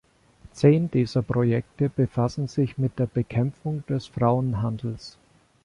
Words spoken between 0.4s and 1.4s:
Zehn dieser